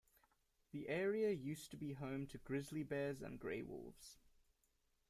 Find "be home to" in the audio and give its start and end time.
1.77-2.39